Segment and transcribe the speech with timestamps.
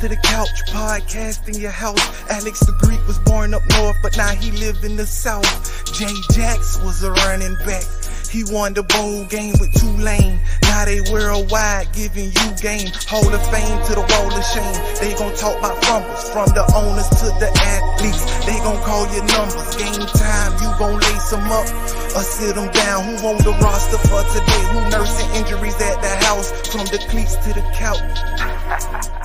[0.00, 2.00] to the couch, podcast in your house.
[2.30, 5.44] Alex the Greek was born up north, but now he live in the south.
[5.92, 7.84] Jay Jacks was a running back.
[8.32, 10.40] He won the bowl game with Tulane.
[10.62, 12.88] Now they worldwide giving you game.
[13.12, 14.72] Hall of fame to the wall of shame.
[15.04, 18.24] They gon' talk about fumbles from the owners to the athletes.
[18.48, 19.76] They gon' call your numbers.
[19.76, 21.68] Game time, you gon' lace them up
[22.16, 23.04] or sit them down.
[23.04, 24.64] Who on the roster for today?
[24.72, 29.12] Who nursing injuries at the house from the cleats to the couch?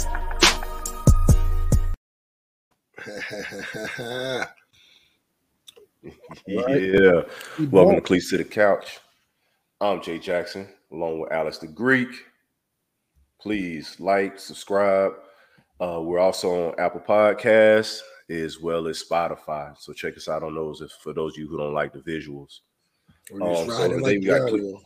[6.47, 7.21] yeah.
[7.69, 8.99] Welcome to Cleats to the Couch.
[9.79, 12.09] I'm Jay Jackson, along with Alex the Greek.
[13.39, 15.11] Please like, subscribe.
[15.79, 19.77] Uh, we're also on Apple Podcasts as well as Spotify.
[19.77, 21.99] So check us out on those if, for those of you who don't like the
[21.99, 22.61] visuals.
[23.33, 24.81] Um, so like Cle-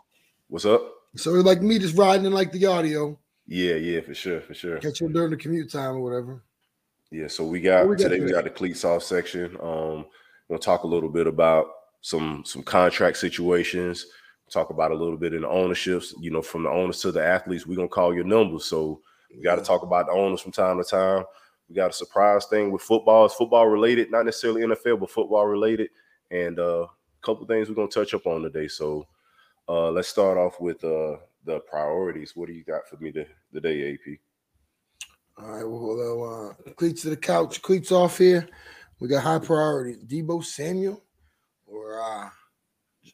[0.49, 0.81] What's up?
[1.15, 3.17] So like me just riding in like the audio.
[3.47, 4.77] Yeah, yeah, for sure, for sure.
[4.79, 6.43] Catch you during the commute time or whatever.
[7.12, 9.57] Yeah, so we got, we got today we got the cleats off section.
[9.62, 10.05] Um,
[10.48, 11.68] we'll talk a little bit about
[12.01, 14.05] some some contract situations.
[14.49, 16.13] Talk about a little bit in the ownerships.
[16.20, 18.66] You know, from the owners to the athletes, we're gonna call your numbers.
[18.66, 19.01] So
[19.35, 21.24] we got to talk about the owners from time to time.
[21.68, 23.26] We got a surprise thing with football.
[23.26, 25.90] It's football related, not necessarily NFL, but football related,
[26.32, 28.68] and uh, a couple things we're gonna touch up on today.
[28.68, 29.07] So
[29.68, 32.35] uh, let's start off with uh, the priorities.
[32.35, 34.20] What do you got for me to, today, AP?
[35.41, 38.48] All right, well, uh, cleats to the couch, cleats off here.
[38.99, 41.01] We got high priority Deebo Samuel
[41.65, 42.29] or uh,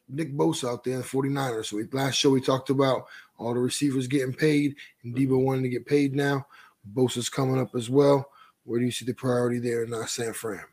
[0.09, 1.68] Nick Bosa out there in the 49ers.
[1.68, 3.06] So we, last show we talked about
[3.38, 6.48] all the receivers getting paid and Deebo wanting to get paid now.
[6.94, 8.28] Bosa's coming up as well.
[8.64, 10.64] Where do you see the priority there in uh, San Fran?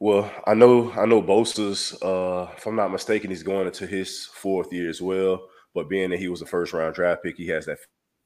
[0.00, 4.26] Well, I know I know Bosa's uh if I'm not mistaken, he's going into his
[4.26, 5.46] fourth year as well.
[5.74, 7.78] But being that he was a first round draft pick, he has that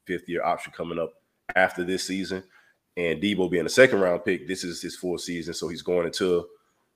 [0.05, 1.13] fifth year option coming up
[1.55, 2.43] after this season.
[2.95, 5.53] And Deebo being a second round pick, this is his fourth season.
[5.53, 6.47] So he's going into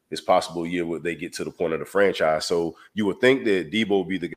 [0.09, 2.45] his possible year where they get to the point of the franchise.
[2.45, 4.29] So you would think that Deebo would be the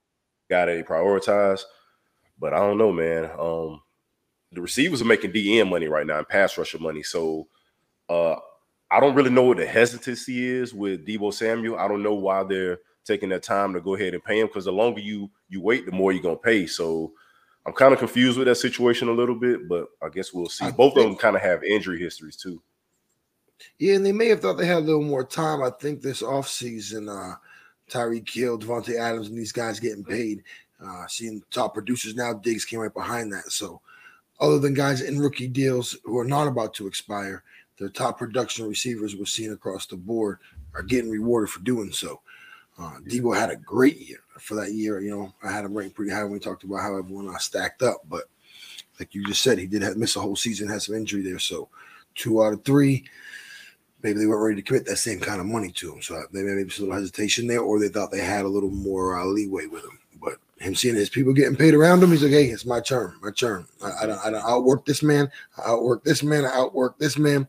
[0.50, 1.62] guy that they prioritize,
[2.38, 3.30] but I don't know, man.
[3.38, 3.80] Um
[4.52, 7.02] the receivers are making DM money right now and pass rusher money.
[7.02, 7.48] So
[8.08, 8.36] uh
[8.90, 11.78] I don't really know what the hesitancy is with Deebo Samuel.
[11.78, 14.66] I don't know why they're taking their time to go ahead and pay him because
[14.66, 16.66] the longer you you wait, the more you're gonna pay.
[16.66, 17.12] So
[17.66, 20.66] I'm kind of confused with that situation a little bit, but I guess we'll see.
[20.66, 22.60] I Both of them kind of have injury histories too.
[23.78, 25.62] Yeah, and they may have thought they had a little more time.
[25.62, 27.36] I think this offseason, uh,
[27.90, 30.42] Tyreek Hill, Davante Adams, and these guys getting paid.
[30.84, 33.50] Uh, seeing top producers now, Diggs came right behind that.
[33.50, 33.80] So,
[34.40, 37.42] other than guys in rookie deals who are not about to expire,
[37.78, 40.38] the top production receivers we're seeing across the board
[40.74, 42.20] are getting rewarded for doing so.
[42.78, 45.00] Uh, Deebo had a great year for that year.
[45.00, 47.38] You know, I had him ranked pretty high when we talked about how everyone I
[47.38, 48.02] stacked up.
[48.08, 48.24] But
[48.98, 51.38] like you just said, he did have, miss a whole season, had some injury there.
[51.38, 51.68] So,
[52.14, 53.04] two out of three
[54.04, 56.02] maybe they weren't ready to commit that same kind of money to him.
[56.02, 59.18] So maybe maybe some little hesitation there, or they thought they had a little more
[59.18, 59.98] uh, leeway with him.
[60.22, 63.14] But him seeing his people getting paid around him, he's like, "Hey, it's my turn,
[63.20, 63.66] my turn.
[63.82, 65.28] I, I don't, I don't outwork this man.
[65.58, 66.44] I outwork this man.
[66.44, 67.48] I outwork this man.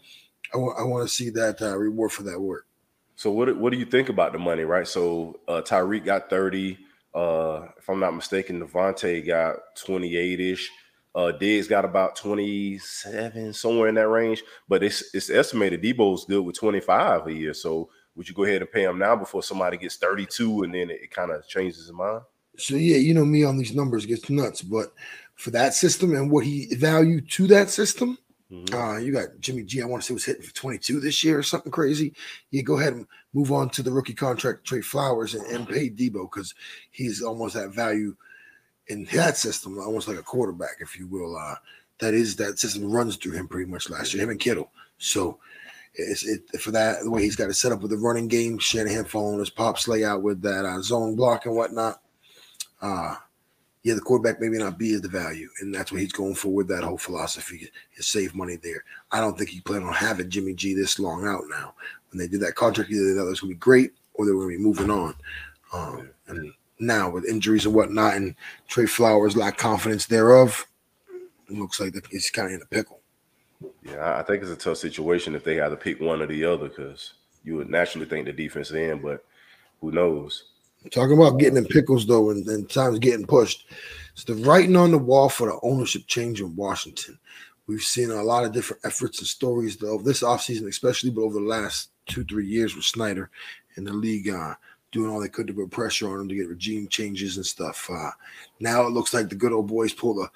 [0.54, 2.66] I want, I want to see that uh, reward for that work."
[3.16, 4.88] So what what do you think about the money, right?
[4.88, 6.78] So uh Tyreek got 30.
[7.14, 10.70] Uh if I'm not mistaken, Davante got 28-ish.
[11.14, 14.44] Uh Diggs got about 27, somewhere in that range.
[14.68, 17.54] But it's it's estimated Deebo's good with 25 a year.
[17.54, 20.90] So would you go ahead and pay him now before somebody gets 32 and then
[20.90, 22.22] it, it kind of changes his mind?
[22.58, 24.94] So yeah, you know me on these numbers gets nuts, but
[25.36, 28.18] for that system and what he valued to that system,
[28.52, 28.74] Mhm.
[28.74, 29.82] Uh, you got Jimmy G.
[29.82, 32.14] I want to say was hitting for 22 this year or something crazy.
[32.52, 35.90] Yeah, go ahead and move on to the rookie contract, Trey Flowers, and, and pay
[35.90, 36.54] Deebo because
[36.92, 38.16] he's almost at value
[38.88, 41.36] in that system, almost like a quarterback, if you will.
[41.36, 41.56] Uh,
[42.00, 44.72] that is that system runs through him pretty much last year, him and Kittle.
[45.00, 45.40] So
[45.96, 48.60] it's it for that the way he's got it set up with the running game,
[48.60, 52.02] Shanahan following his pops layout with that uh, zone block and whatnot.
[52.82, 53.16] Uh
[53.86, 56.68] yeah, the quarterback maybe not be the value, and that's what he's going for with
[56.70, 58.84] that whole philosophy is save money there.
[59.12, 61.76] I don't think he planned on having Jimmy G this long out now.
[62.10, 64.46] When they did that contract, either it was going to be great or they were
[64.46, 65.14] going to be moving on.
[65.72, 68.34] Um, and now with injuries and whatnot, and
[68.68, 70.66] Trey Flowers lack confidence thereof,
[71.48, 73.02] it looks like that he's kind of in a pickle.
[73.84, 76.26] Yeah, I- I think it's a tough situation if they had to pick one or
[76.26, 77.14] the other because
[77.44, 79.24] you would naturally think the defense in, but
[79.80, 80.46] who knows?
[80.92, 83.66] Talking about getting in pickles though, and, and times getting pushed.
[84.14, 87.20] It's the writing on the wall for the ownership change in Washington.
[87.68, 91.40] We've seen a lot of different efforts and stories though this offseason, especially, but over
[91.40, 93.30] the last two, three years with Snyder
[93.76, 94.54] and the league uh,
[94.92, 97.90] doing all they could to put pressure on him to get regime changes and stuff.
[97.92, 98.12] Uh,
[98.60, 100.30] now it looks like the good old boys pull the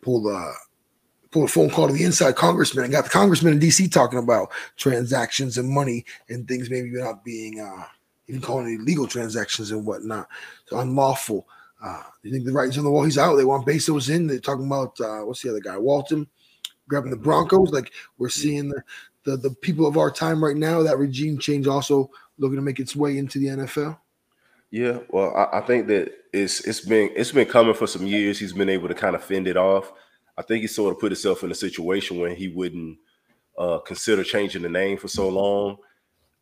[0.00, 0.54] pull the
[1.30, 4.18] pulled a phone call to the inside congressman and got the congressman in DC talking
[4.18, 7.84] about transactions and money and things maybe not being uh,
[8.28, 10.28] even calling it illegal transactions and whatnot,
[10.66, 11.48] so unlawful.
[11.82, 13.04] Uh, you think the writing's on the wall?
[13.04, 13.36] He's out.
[13.36, 14.26] They want Bezos in.
[14.26, 16.26] They're talking about uh, what's the other guy, Walton,
[16.88, 17.70] grabbing the Broncos.
[17.70, 18.82] Like we're seeing the,
[19.24, 20.82] the the people of our time right now.
[20.82, 23.98] That regime change also looking to make its way into the NFL.
[24.70, 28.38] Yeah, well, I, I think that it's it's been it's been coming for some years.
[28.38, 29.92] He's been able to kind of fend it off.
[30.36, 32.98] I think he sort of put himself in a situation where he wouldn't
[33.58, 35.78] uh, consider changing the name for so long.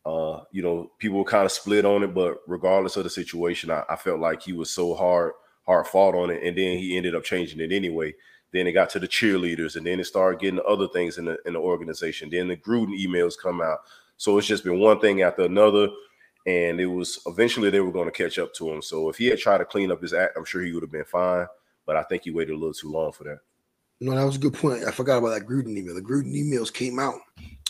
[0.07, 3.69] Uh, you know, people were kind of split on it, but regardless of the situation,
[3.69, 5.33] I, I, felt like he was so hard,
[5.65, 8.13] hard fought on it, and then he ended up changing it anyway.
[8.53, 11.37] Then it got to the cheerleaders, and then it started getting other things in the
[11.45, 12.29] in the organization.
[12.29, 13.79] Then the Gruden emails come out,
[14.15, 15.89] so it's just been one thing after another
[16.47, 18.81] and it was eventually they were going to catch up to him.
[18.81, 20.91] So if he had tried to clean up his act, I'm sure he would have
[20.91, 21.45] been fine.
[21.85, 23.39] But I think he waited a little too long for that.
[23.99, 24.85] No, that was a good point.
[24.85, 25.93] I forgot about that Gruden email.
[25.93, 27.15] The Gruden emails came out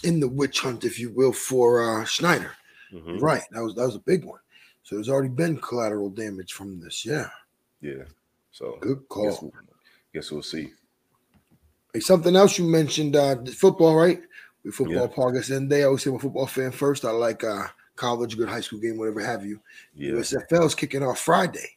[0.07, 2.51] in the witch hunt, if you will, for uh, Snyder.
[2.94, 3.19] Mm-hmm.
[3.19, 3.44] Right.
[3.51, 4.39] That was that was a big one.
[4.83, 7.06] So there's already been collateral damage from this.
[7.06, 7.30] Yeah.
[7.81, 8.04] Yeah.
[8.51, 9.30] So good call.
[9.30, 9.51] Guess, we'll,
[10.13, 10.69] guess we'll see.
[11.94, 14.21] Hey, something else you mentioned, uh, football, right?
[14.63, 15.24] We football yeah.
[15.24, 15.71] podcast and.
[15.74, 17.04] I always say I'm a football fan first.
[17.04, 17.68] I like uh
[17.98, 19.59] college, good high school game, whatever have you.
[19.94, 20.13] Yeah.
[20.13, 21.76] USFL is kicking off Friday.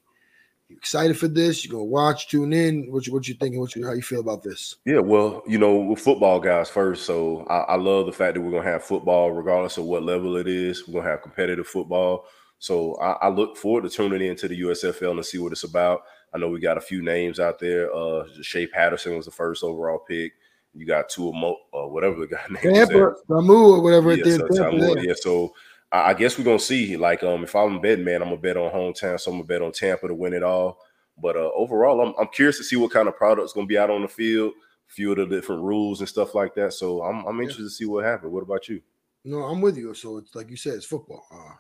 [0.71, 1.65] You excited for this?
[1.65, 2.93] You gonna watch, tune in?
[2.93, 3.59] What you what you thinking?
[3.59, 4.77] What you how you feel about this?
[4.85, 8.41] Yeah, well, you know, we're football guys first, so I, I love the fact that
[8.41, 10.87] we're gonna have football, regardless of what level it is.
[10.87, 12.27] We're gonna have competitive football.
[12.61, 16.03] So I, I look forward to tuning into the USFL and see what it's about.
[16.33, 17.93] I know we got a few names out there.
[17.93, 20.35] Uh, Shea Patterson was the first overall pick.
[20.73, 23.23] You got Tua Mo, uh, whatever the guy name Tampa, is.
[23.29, 24.57] Tamu or whatever yeah, it is.
[24.57, 25.53] So, yeah, so
[25.93, 26.97] I, guess we're gonna see.
[26.97, 29.47] Like, um, if I'm a betting man, I'm gonna bet on hometown, so I'm gonna
[29.47, 30.79] bet on Tampa to win it all.
[31.21, 33.91] But uh, overall, I'm, I'm curious to see what kind of products gonna be out
[33.91, 34.53] on the field,
[34.89, 36.73] a few of the different rules and stuff like that.
[36.73, 37.69] So I'm I'm interested yeah.
[37.69, 38.33] to see what happens.
[38.33, 38.81] What about you?
[39.25, 39.93] No, I'm with you.
[39.95, 41.27] So it's like you said, it's football.
[41.33, 41.55] Uh,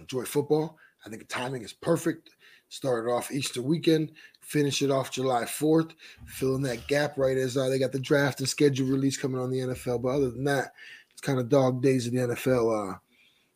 [0.00, 0.76] enjoy football.
[1.04, 2.30] I think the timing is perfect.
[2.68, 5.92] Started off Easter weekend, finish it off July 4th,
[6.26, 9.50] filling that gap right as uh, they got the draft and schedule release coming on
[9.50, 10.02] the NFL.
[10.02, 10.72] But other than that,
[11.12, 12.94] it's kind of dog days of the NFL.
[12.94, 12.98] Uh,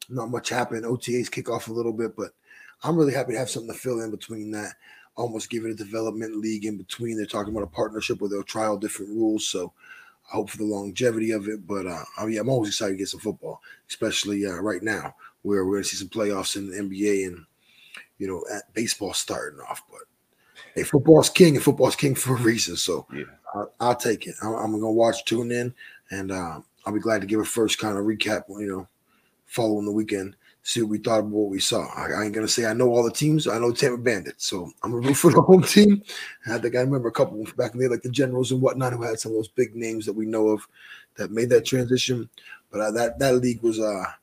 [0.09, 0.85] not much happened.
[0.85, 2.31] OTAs kick off a little bit, but
[2.83, 4.75] I'm really happy to have something to fill in between that.
[5.17, 7.17] Almost give it a development league in between.
[7.17, 9.49] They're talking about a partnership where they'll try trial different rules.
[9.49, 9.73] So
[10.33, 11.67] I hope for the longevity of it.
[11.67, 15.15] But uh, I mean, I'm always excited to get some football, especially uh, right now
[15.43, 17.45] where we're going to see some playoffs in the NBA and,
[18.19, 19.83] you know, at baseball starting off.
[19.91, 20.03] But
[20.75, 22.77] hey, football's king and football's king for a reason.
[22.77, 23.25] So yeah.
[23.55, 24.37] I'll, I'll take it.
[24.43, 25.75] I'm, I'm going to watch, tune in,
[26.11, 28.89] and uh, I'll be glad to give a first kind of recap, you know,
[29.49, 31.87] following the weekend, see what we thought of what we saw.
[31.97, 33.49] I, I, ain't gonna say I know all the teams.
[33.49, 36.03] I know Tampa Bandits, so I'm gonna root for the home team.
[36.47, 39.03] I think I remember a couple back in there, like the Generals and whatnot, who
[39.03, 40.67] had some of those big names that we know of
[41.17, 42.29] that made that transition.
[42.71, 44.15] But uh, that that league was uh, a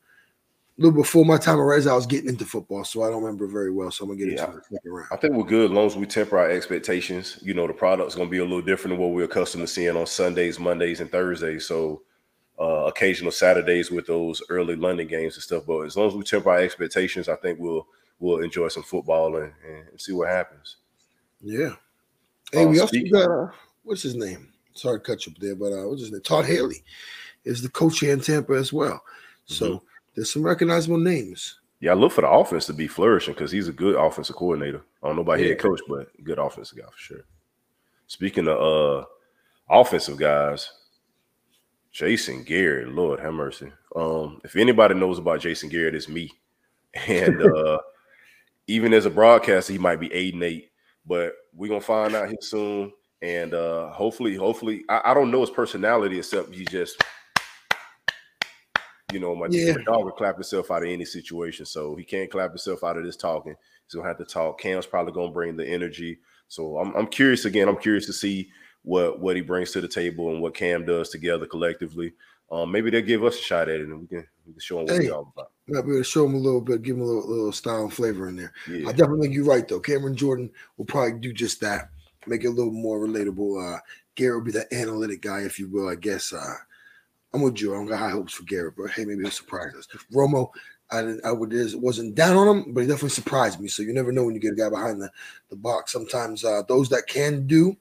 [0.77, 1.87] little before my time around.
[1.87, 3.89] I was getting into football, so I don't remember very well.
[3.89, 5.09] So I'm gonna get yeah, into the second round.
[5.11, 7.39] I think we're good as long as we temper our expectations.
[7.41, 9.95] You know, the product's gonna be a little different than what we're accustomed to seeing
[9.97, 11.65] on Sundays, Mondays, and Thursdays.
[11.65, 12.03] So
[12.59, 15.63] uh, occasional Saturdays with those early London games and stuff.
[15.67, 17.87] But as long as we temper our expectations, I think we'll
[18.19, 20.77] we'll enjoy some football and, and see what happens.
[21.41, 21.73] Yeah.
[22.51, 23.47] Hey, uh, we also got uh,
[23.83, 24.53] what's his name?
[24.73, 26.21] Sorry to cut you up there, but uh, what's his name?
[26.21, 26.83] Todd Haley
[27.43, 29.01] is the coach here in Tampa as well.
[29.45, 29.85] So mm-hmm.
[30.15, 31.59] there's some recognizable names.
[31.79, 34.81] Yeah, I look for the offense to be flourishing because he's a good offensive coordinator.
[35.03, 35.49] I don't know about yeah.
[35.49, 37.25] head coach, but good offensive guy for sure.
[38.07, 39.05] Speaking of uh
[39.69, 40.71] offensive guys,
[41.95, 43.71] Jason Garrett, Lord have mercy.
[43.95, 46.29] Um, if anybody knows about Jason Garrett, it's me.
[47.07, 47.79] And uh,
[48.67, 50.71] even as a broadcaster, he might be eight and eight,
[51.05, 52.93] but we're gonna find out here soon.
[53.21, 57.03] And uh, hopefully, hopefully, I, I, don't know his personality except he just,
[59.11, 59.73] you know, my, yeah.
[59.73, 61.65] my dog would clap himself out of any situation.
[61.65, 63.55] So he can't clap himself out of this talking.
[63.85, 64.61] He's gonna have to talk.
[64.61, 66.19] Cam's probably gonna bring the energy.
[66.47, 67.67] So I'm, I'm curious again.
[67.67, 68.49] I'm curious to see
[68.85, 72.13] what what he brings to the table and what Cam does together collectively.
[72.51, 74.77] Um, maybe they'll give us a shot at it and we can, we can show
[74.77, 75.51] them what hey, we're all about.
[75.67, 78.29] Able to show them a little bit, give them a little, little style and flavor
[78.29, 78.53] in there.
[78.69, 78.87] Yeah.
[78.87, 79.79] I definitely think you're right though.
[79.79, 81.89] Cameron Jordan will probably do just that,
[82.27, 83.75] make it a little more relatable.
[83.75, 83.79] Uh,
[84.13, 85.89] Garrett will be the analytic guy, if you will.
[85.89, 86.31] I guess.
[86.31, 86.55] Uh,
[87.33, 87.73] I'm with you.
[87.73, 89.87] I don't got high hopes for Garrett, but hey, maybe he'll surprise us.
[90.13, 90.51] Romo,
[90.89, 93.67] I, I would wasn't down on him, but he definitely surprised me.
[93.67, 95.11] So you never know when you get a guy behind the,
[95.49, 95.91] the box.
[95.91, 97.75] Sometimes uh, those that can do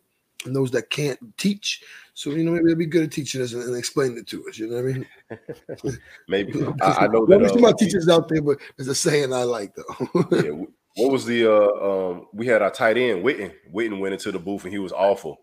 [0.45, 1.83] and those that can't teach.
[2.15, 4.47] So you know, maybe they'll be good at teaching us and, and explaining it to
[4.49, 4.59] us.
[4.59, 5.99] You know what I mean?
[6.29, 7.41] maybe I, I, know that.
[7.41, 10.27] There's uh, my teachers out there, but there's a saying I like though.
[10.31, 10.65] yeah,
[10.97, 13.53] what was the uh um we had our tight end Witten.
[13.73, 15.41] Witten went into the booth and he was awful.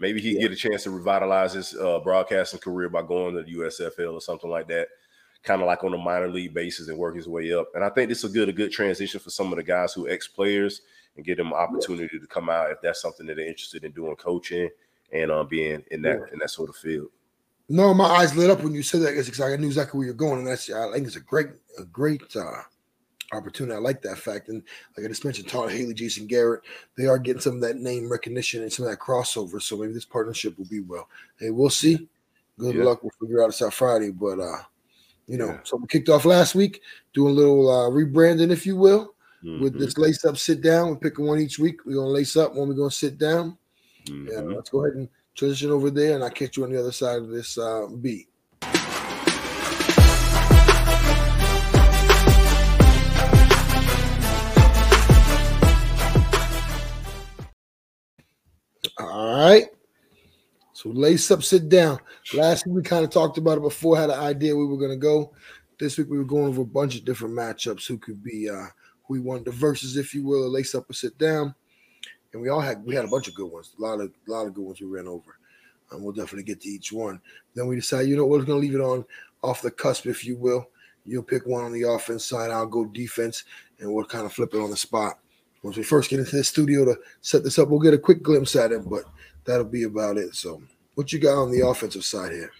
[0.00, 0.42] Maybe he yeah.
[0.42, 4.20] get a chance to revitalize his uh, broadcasting career by going to the USFL or
[4.20, 4.88] something like that,
[5.44, 7.68] kind of like on a minor league basis and work his way up.
[7.74, 9.92] And I think this is a good a good transition for some of the guys
[9.92, 10.80] who ex players
[11.16, 13.92] and get them an opportunity to come out if that's something that they're interested in
[13.92, 14.68] doing, coaching
[15.12, 16.32] and uh, being in that yeah.
[16.32, 17.08] in that sort of field.
[17.68, 20.14] No, my eyes lit up when you said that because I knew exactly where you're
[20.14, 21.48] going, and that's I think it's a great
[21.78, 22.62] a great uh,
[23.32, 23.74] opportunity.
[23.74, 24.48] I like that fact.
[24.48, 24.62] And
[24.96, 26.62] like I just mentioned, Todd Haley, Jason Garrett,
[26.96, 29.62] they are getting some of that name recognition and some of that crossover.
[29.62, 31.08] So maybe this partnership will be well.
[31.38, 32.08] Hey, we'll see.
[32.58, 32.84] Good yeah.
[32.84, 33.02] luck.
[33.02, 34.10] We'll figure out it's out Friday.
[34.10, 34.62] But uh,
[35.26, 35.60] you know, yeah.
[35.64, 36.80] so we kicked off last week,
[37.12, 39.62] doing a little uh rebranding, if you will, mm-hmm.
[39.62, 40.88] with this lace up, sit down.
[40.90, 41.84] We're picking one each week.
[41.84, 43.56] We're gonna lace up, one we're gonna sit down.
[44.06, 44.28] Mm-hmm.
[44.30, 46.92] Yeah, let's go ahead and transition over there, and I'll catch you on the other
[46.92, 48.28] side of this uh beat.
[58.98, 59.73] All right.
[60.84, 61.98] So lace up, sit down.
[62.34, 64.96] Last week we kind of talked about it before, had an idea we were to
[64.96, 65.32] go.
[65.80, 68.66] This week we were going over a bunch of different matchups who could be uh
[69.04, 71.54] who we wanted the verses, if you will, lace up or sit down.
[72.34, 74.30] And we all had we had a bunch of good ones, a lot of a
[74.30, 75.38] lot of good ones we ran over.
[75.90, 77.18] And we'll definitely get to each one.
[77.54, 79.06] Then we decide, you know, what, we're gonna leave it on
[79.42, 80.68] off the cusp, if you will.
[81.06, 83.44] You'll pick one on the offense side, I'll go defense,
[83.80, 85.18] and we'll kind of flip it on the spot
[85.64, 88.22] once we first get into the studio to set this up, we'll get a quick
[88.22, 89.04] glimpse at it, but
[89.46, 90.34] that'll be about it.
[90.34, 90.62] So,
[90.94, 92.50] what you got on the offensive side here?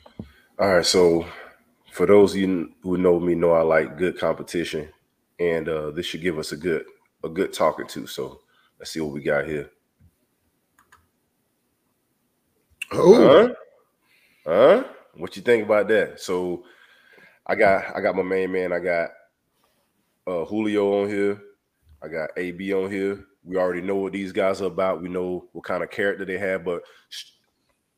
[0.58, 0.86] All right.
[0.86, 1.26] So,
[1.92, 4.88] for those of you who know me, know I like good competition,
[5.38, 6.84] and uh, this should give us a good
[7.22, 8.06] a good talking to.
[8.06, 8.40] So,
[8.78, 9.70] let's see what we got here.
[12.92, 13.54] Oh, huh?
[14.46, 14.84] huh?
[15.16, 16.20] What you think about that?
[16.20, 16.64] So,
[17.46, 18.72] I got I got my main man.
[18.72, 19.10] I got
[20.26, 21.40] uh, Julio on here.
[22.02, 23.24] I got AB on here.
[23.44, 25.02] We already know what these guys are about.
[25.02, 26.82] We know what kind of character they have, but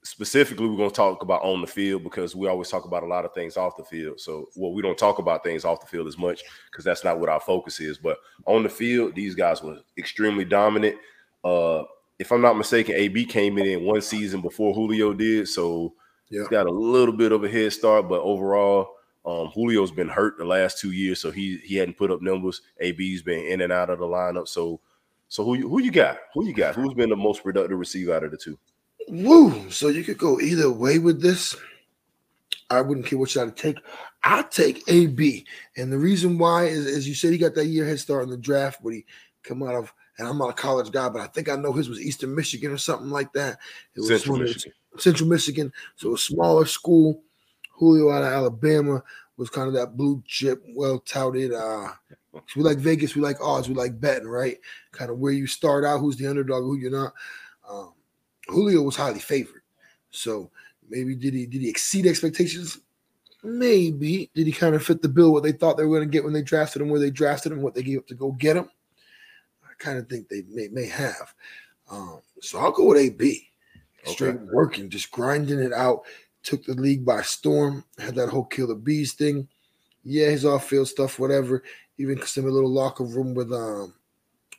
[0.07, 3.07] specifically, we're going to talk about on the field because we always talk about a
[3.07, 4.21] lot of things off the field.
[4.21, 7.19] So, well, we don't talk about things off the field as much because that's not
[7.19, 7.99] what our focus is.
[7.99, 10.97] But on the field, these guys were extremely dominant.
[11.45, 11.83] Uh,
[12.19, 15.95] if I'm not mistaken, AB came in one season before Julio did, so
[16.31, 16.41] yeah.
[16.41, 18.09] he's got a little bit of a head start.
[18.09, 18.95] But overall,
[19.27, 22.63] um, Julio's been hurt the last two years, so he he hadn't put up numbers.
[22.81, 24.47] AB's been in and out of the lineup.
[24.49, 24.81] So,
[25.29, 26.19] so who you, who you got?
[26.35, 26.77] Who you got?
[26.77, 28.59] Who's been the most productive receiver out of the two?
[29.09, 29.71] Woo!
[29.71, 31.57] So you could go either way with this.
[32.69, 33.79] I wouldn't care which side to take.
[34.25, 35.47] i take AB,
[35.77, 38.31] and the reason why is, as you said, he got that year head start in
[38.31, 39.05] the draft, but he
[39.43, 39.93] come out of.
[40.19, 42.73] And I'm not a college guy, but I think I know his was Eastern Michigan
[42.73, 43.59] or something like that.
[43.95, 44.73] It was Central Michigan.
[44.97, 47.23] Central Michigan, so a smaller school
[47.77, 49.03] Julio out of Alabama
[49.37, 51.53] was kind of that blue chip, well touted.
[51.53, 51.89] Uh,
[52.57, 54.59] we like Vegas, we like odds, we like betting, right?
[54.93, 57.13] Kind of where you start out, who's the underdog, who you're not.
[57.69, 57.93] Um,
[58.49, 59.63] Julio was highly favored,
[60.11, 60.51] so
[60.89, 62.79] maybe did he did he exceed expectations?
[63.43, 66.13] Maybe did he kind of fit the bill what they thought they were going to
[66.13, 68.33] get when they drafted him, where they drafted him, what they gave up to go
[68.33, 68.69] get him?
[69.65, 71.35] I kind of think they may may have.
[71.91, 73.49] Um, so I'll go with AB.
[74.05, 74.45] Straight okay.
[74.53, 76.03] working, just grinding it out
[76.47, 79.49] took the league by storm, had that whole killer bees thing.
[80.05, 81.65] Yeah, his off field stuff, whatever.
[81.99, 83.95] Even some a little locker room with um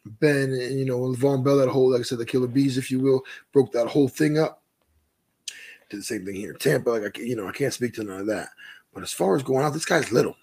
[0.07, 2.91] Ben and you know Le'Veon Bell, that whole, like I said, the killer bees, if
[2.91, 4.63] you will, broke that whole thing up.
[5.89, 6.89] Did the same thing here in Tampa.
[6.89, 8.49] Like I, you know, I can't speak to none of that.
[8.93, 10.35] But as far as going out, this guy's little.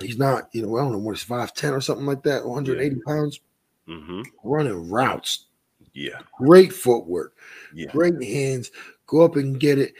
[0.00, 2.44] He's not, you know, I don't know what he's five ten or something like that,
[2.44, 3.02] 180 yeah.
[3.06, 3.40] pounds.
[3.88, 4.22] Mm-hmm.
[4.42, 5.46] Running routes.
[5.92, 6.20] Yeah.
[6.38, 7.36] Great footwork.
[7.74, 7.90] Yeah.
[7.90, 8.70] Great hands.
[9.06, 9.94] Go up and get it.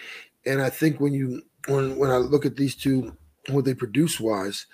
[0.47, 3.17] And I think when you when when I look at these two,
[3.49, 4.67] what they produce wise,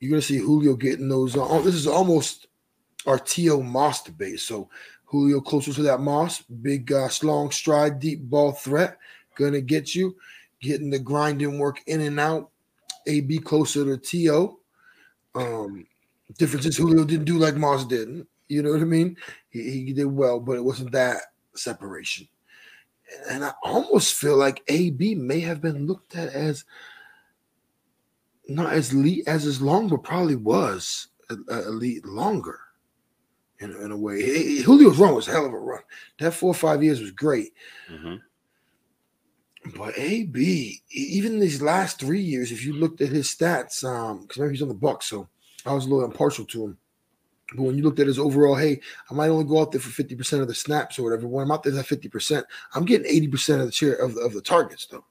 [0.00, 1.36] you're gonna see Julio getting those.
[1.36, 2.46] Uh, this is almost
[3.06, 3.62] our T.O.
[3.62, 4.40] Moss debate.
[4.40, 4.68] So
[5.04, 8.98] Julio closer to that Moss, big uh, long stride, deep ball threat,
[9.36, 10.16] gonna get you
[10.60, 12.50] getting the grinding work in and out.
[13.06, 14.58] AB closer to T.O.
[15.34, 15.86] Um,
[16.38, 18.26] difference is Julio didn't do like Moss didn't.
[18.48, 19.16] You know what I mean?
[19.50, 21.20] He, he did well, but it wasn't that
[21.54, 22.26] separation
[23.30, 26.64] and I almost feel like AB may have been looked at as
[28.48, 31.08] not as elite as as long, but probably was
[31.48, 32.60] elite longer
[33.60, 34.20] in, in a way.
[34.62, 35.82] Julio's run was a hell of a run.
[36.18, 37.52] That four or five years was great.
[37.90, 38.16] Mm-hmm.
[39.76, 44.38] But AB, even these last three years, if you looked at his stats, um, because
[44.38, 45.28] maybe he's on the Bucks, so
[45.64, 46.78] I was a little impartial to him.
[47.54, 50.02] But when you looked at his overall, hey, I might only go out there for
[50.02, 51.26] 50% of the snaps or whatever.
[51.26, 52.42] When I'm out there at 50%,
[52.74, 55.04] I'm getting 80% of the share of the, of the targets, though.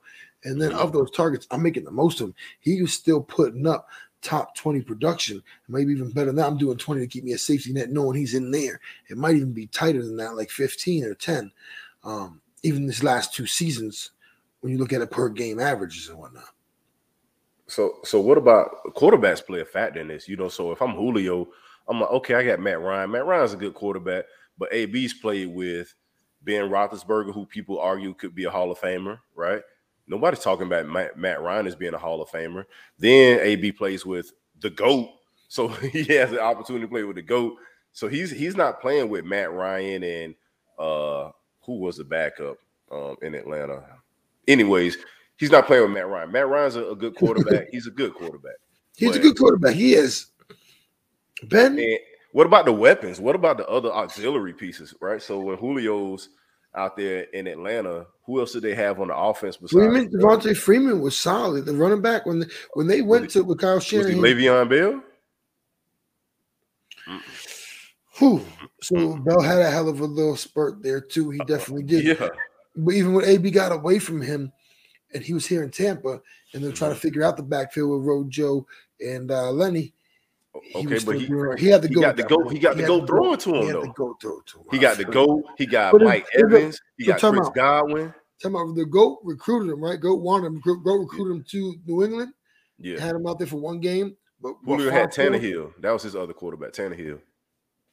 [0.43, 2.35] And then of those targets, I'm making the most of them.
[2.59, 3.87] He was still putting up
[4.25, 6.47] top 20 production, maybe even better than that.
[6.47, 8.81] I'm doing 20 to keep me a safety net, knowing he's in there.
[9.07, 11.51] It might even be tighter than that, like 15 or 10.
[12.03, 14.11] Um, even this last two seasons
[14.61, 16.49] when you look at it per game averages and whatnot.
[17.67, 20.27] So, so what about quarterbacks play a factor in this?
[20.27, 21.47] You know, so if I'm Julio,
[21.87, 23.11] I'm like, okay, I got Matt Ryan.
[23.11, 24.25] Matt Ryan's a good quarterback,
[24.57, 25.93] but AB's played with
[26.41, 29.61] Ben Roethlisberger, who people argue could be a Hall of Famer, right?
[30.07, 32.65] Nobody's talking about Matt, Matt Ryan as being a Hall of Famer.
[32.99, 34.31] Then AB plays with
[34.61, 35.09] the GOAT,
[35.47, 37.55] so he has the opportunity to play with the GOAT.
[37.91, 40.35] So he's he's not playing with Matt Ryan and
[40.77, 41.31] uh
[41.61, 42.57] who was the backup
[42.91, 43.83] um in Atlanta.
[44.47, 44.97] Anyways,
[45.37, 46.31] he's not playing with Matt Ryan.
[46.31, 47.67] Matt Ryan's a, a good quarterback.
[47.71, 48.55] he's a good quarterback.
[48.95, 49.75] He's but, a good quarterback.
[49.75, 50.27] He is.
[51.43, 51.79] Ben.
[52.31, 53.21] What about the weapons?
[53.21, 54.93] What about the other auxiliary pieces?
[54.99, 55.21] Right.
[55.21, 56.29] So when Julio's
[56.75, 60.09] out there in Atlanta, who else did they have on the offense besides Freeman?
[60.09, 61.65] Devonta Freeman was solid.
[61.65, 64.19] The running back when when they went to with Kyle Shanahan.
[64.19, 65.03] Was Le'Veon Bell?
[68.17, 68.45] Whew.
[68.81, 71.29] So Bell had a hell of a little spurt there too.
[71.31, 72.05] He definitely did.
[72.05, 72.29] Yeah.
[72.75, 74.51] But even when AB got away from him,
[75.13, 76.21] and he was here in Tampa,
[76.53, 78.65] and they're trying to figure out the backfield with Rojo
[78.99, 79.93] and uh, Lenny.
[80.75, 81.99] Okay, but he, he had to go.
[81.99, 82.49] He got to go.
[82.49, 83.85] He got to go throwing to him though.
[83.93, 84.65] Go throw to him.
[84.71, 85.43] He got to go.
[85.57, 86.79] He got Mike Evans.
[86.97, 88.13] He got Chris Godwin.
[88.39, 89.99] Tell me, the goat recruited him, right?
[89.99, 90.61] Goat wanted him.
[90.61, 92.33] Goat recruited him to New England.
[92.77, 94.15] Yeah, had him out there for one game.
[94.41, 95.73] But Julio had Tannehill.
[95.81, 97.19] That was his other quarterback, Tannehill.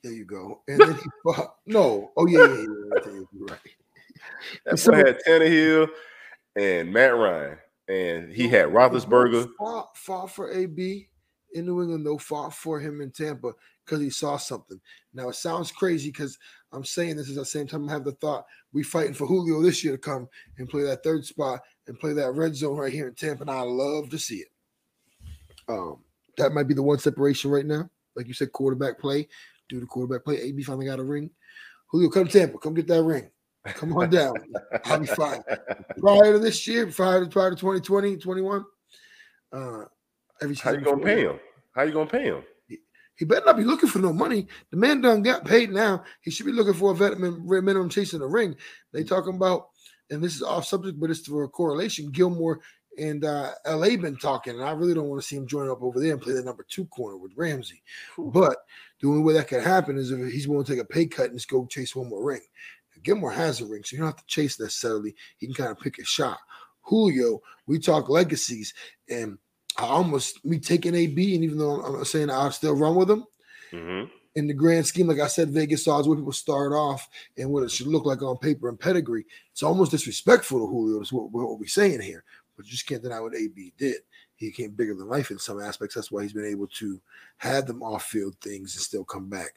[0.02, 0.62] There you go.
[0.68, 1.56] And then he fought.
[1.66, 2.12] No.
[2.16, 2.64] Oh yeah, yeah,
[3.06, 3.22] yeah.
[3.32, 3.58] You're right.
[4.66, 5.88] That so, had Tannehill
[6.54, 9.48] and Matt Ryan, and he had Roethlisberger.
[9.58, 11.08] Fought, fought for AB
[11.54, 12.18] in New England, though.
[12.18, 13.52] Fought for him in Tampa
[13.84, 14.80] because he saw something.
[15.14, 16.38] Now it sounds crazy because
[16.72, 19.60] I'm saying this at the same time I have the thought we fighting for Julio
[19.60, 20.28] this year to come
[20.58, 23.42] and play that third spot and play that red zone right here in Tampa.
[23.42, 24.48] And I love to see it.
[25.68, 25.98] Um,
[26.38, 27.88] that might be the one separation right now.
[28.16, 29.28] Like you said, quarterback play.
[29.68, 30.40] Do the quarterback play.
[30.40, 31.30] AB finally got a ring.
[31.88, 32.58] Julio, come to Tampa.
[32.58, 33.30] Come get that ring.
[33.64, 34.34] Come on down.
[34.86, 35.42] I'll be fine.
[35.98, 38.64] Prior to this year, prior to prior to 2020, 21.
[39.52, 39.84] Uh
[40.42, 41.40] every How you gonna pay him?
[41.72, 42.42] How you gonna pay him?
[43.16, 44.46] He better not be looking for no money.
[44.70, 46.02] The man done got paid now.
[46.22, 48.56] He should be looking for a veteran minimum chasing the ring.
[48.92, 49.68] They talking about,
[50.10, 52.10] and this is off subject, but it's for a correlation.
[52.10, 52.60] Gilmore
[52.98, 55.82] and uh, LA been talking, and I really don't want to see him join up
[55.82, 57.82] over there and play the number two corner with Ramsey.
[58.18, 58.56] But
[59.00, 61.26] the only way that could happen is if he's willing to take a pay cut
[61.26, 62.42] and just go chase one more ring.
[63.02, 65.14] Gilmore has a ring, so you don't have to chase necessarily.
[65.38, 66.38] He can kind of pick a shot.
[66.82, 68.74] Julio, we talk legacies,
[69.08, 69.38] and
[69.76, 73.10] I almost me taking AB, and even though I'm, I'm saying I'll still run with
[73.10, 73.24] him.
[73.72, 74.10] Mm-hmm.
[74.34, 77.06] In the grand scheme, like I said, Vegas odds where people start off
[77.36, 79.26] and what it should look like on paper and pedigree.
[79.50, 81.00] It's almost disrespectful to Julio.
[81.02, 82.24] Is what, what we're saying here,
[82.56, 83.96] but you just can't deny what AB did.
[84.36, 85.94] He came bigger than life in some aspects.
[85.94, 87.00] That's why he's been able to
[87.36, 89.54] have them off-field things and still come back.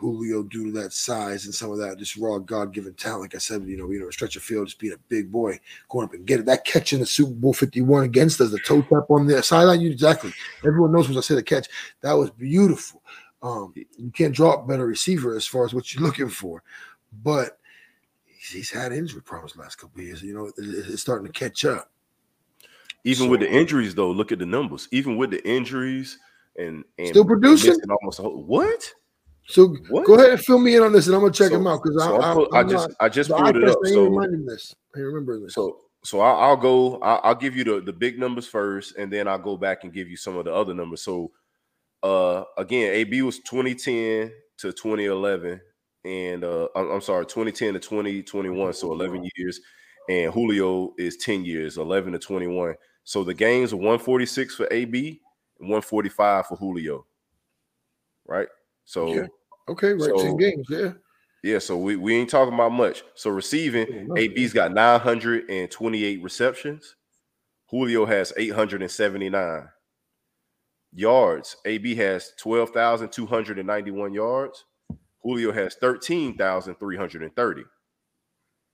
[0.00, 3.20] Julio due to that size and some of that just raw God given talent.
[3.20, 5.60] Like I said, you know, you know, stretch of field, just being a big boy,
[5.90, 6.46] going up and get it.
[6.46, 9.82] That catch in the Super Bowl 51 against us, the toe tap on the sideline,
[9.82, 10.32] you exactly.
[10.64, 11.68] Everyone knows when I say the catch.
[12.00, 13.02] That was beautiful.
[13.42, 16.62] Um, you can't drop better receiver as far as what you're looking for,
[17.22, 17.58] but
[18.24, 20.22] he's, he's had injury problems last couple years.
[20.22, 21.90] You know, it's starting to catch up.
[23.04, 24.88] Even so, with the injuries, though, look at the numbers.
[24.92, 26.18] Even with the injuries
[26.58, 28.92] and, and still producing almost whole, what?
[29.50, 30.06] So what?
[30.06, 31.82] go ahead and fill me in on this, and I'm gonna check so, him out
[31.82, 33.78] because so I, I, I, just not, I just pulled it up.
[33.84, 34.74] So this.
[34.94, 35.54] I remember this.
[35.54, 36.98] So so I'll, I'll go.
[37.00, 39.92] I'll, I'll, give you the the big numbers first, and then I'll go back and
[39.92, 41.02] give you some of the other numbers.
[41.02, 41.32] So
[42.02, 45.60] uh again, AB was 2010 to 2011,
[46.04, 49.60] and uh I'm, I'm sorry, 2010 to 2021, so 11 years.
[50.08, 52.74] And Julio is 10 years, 11 to 21.
[53.04, 55.20] So the games are 146 for AB
[55.60, 57.06] and 145 for Julio.
[58.26, 58.48] Right.
[58.84, 59.26] So yeah.
[59.68, 60.92] Okay, right, so, 10 games, yeah.
[61.42, 63.02] Yeah, so we, we ain't talking about much.
[63.14, 66.96] So receiving, AB's got 928 receptions.
[67.70, 69.68] Julio has 879
[70.92, 71.56] yards.
[71.64, 74.64] AB has 12,291 yards.
[75.22, 77.64] Julio has 13,330.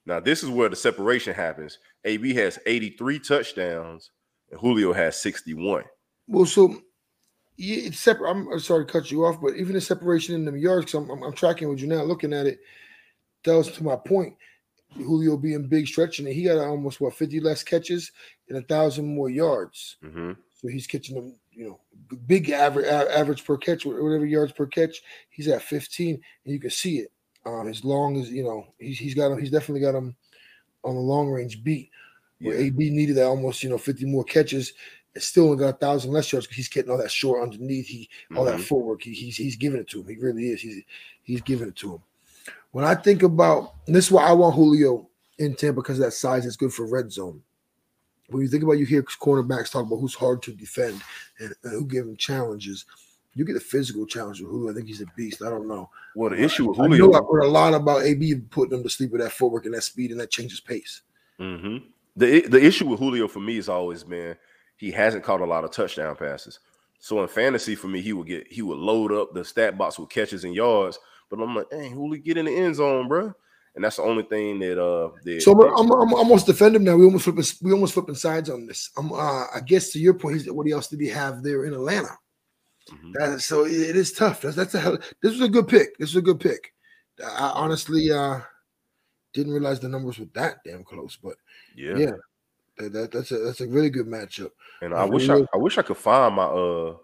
[0.06, 1.78] Now, this is where the separation happens.
[2.04, 4.10] AB has 83 touchdowns
[4.50, 5.84] and Julio has 61.
[6.28, 6.80] Well, so
[7.58, 8.30] it's separate.
[8.30, 11.22] I'm sorry to cut you off, but even the separation in the yards, I'm, I'm,
[11.22, 12.60] I'm, tracking with you now, looking at it.
[13.44, 14.34] That was to my point.
[14.94, 18.12] Julio being big stretching it, he got almost what 50 less catches
[18.48, 19.96] and a thousand more yards.
[20.02, 20.32] Mm-hmm.
[20.54, 21.80] So he's catching them, you know,
[22.26, 25.02] big average average per catch, whatever yards per catch.
[25.28, 27.12] He's at 15, and you can see it.
[27.44, 29.38] Um, as long as you know, he's he's got him.
[29.38, 30.16] He's definitely got him
[30.82, 31.90] on the long range beat.
[32.40, 32.66] Where yeah.
[32.66, 34.74] AB needed that almost, you know, 50 more catches
[35.22, 37.86] still only got a thousand less yards because he's getting all that short underneath.
[37.86, 38.58] He all mm-hmm.
[38.58, 39.02] that footwork.
[39.02, 40.08] He, he's he's giving it to him.
[40.08, 40.60] He really is.
[40.60, 40.82] He's
[41.22, 42.02] he's giving it to him.
[42.72, 46.12] When I think about this, is why I want Julio in Tampa because of that
[46.12, 46.46] size.
[46.46, 47.42] It's good for red zone.
[48.28, 51.00] When you think about, you hear cornerbacks talk about who's hard to defend
[51.38, 52.84] and, and who give them challenges.
[53.34, 54.70] You get a physical challenge with Julio.
[54.70, 55.42] I think he's a beast.
[55.42, 55.90] I don't know.
[56.16, 58.82] Well, the issue with Julio, I know I've heard a lot about AB putting them
[58.82, 61.02] to sleep with that footwork and that speed, and that changes pace.
[61.38, 61.78] hmm
[62.16, 64.36] the the issue with Julio for me has always been
[64.76, 66.60] he hasn't caught a lot of touchdown passes.
[66.98, 69.98] So in fantasy, for me, he would get he would load up the stat box
[69.98, 70.98] with catches and yards.
[71.30, 73.34] But I'm like, dang, Julio, get in the end zone, bro.
[73.74, 76.84] And that's the only thing that uh that, So I'm, I'm, I'm almost defend him
[76.84, 76.96] now.
[76.96, 78.90] We almost flipping we almost flipping sides on this.
[78.96, 81.74] I'm uh, I guess to your point, he's, what else did he have there in
[81.74, 82.16] Atlanta?
[82.90, 83.12] Mhm.
[83.14, 84.40] That, so it it is tough.
[84.40, 84.96] That's that's a hell.
[85.22, 85.98] This was a good pick.
[85.98, 86.72] This was a good pick.
[87.22, 88.40] I honestly uh
[89.34, 91.36] didn't realize the numbers were that damn close, but
[91.76, 91.96] yeah.
[91.96, 92.12] yeah,
[92.78, 94.50] that, that, that's a that's a really good matchup.
[94.82, 96.96] And I Uh, wish I, I wish I could find my uh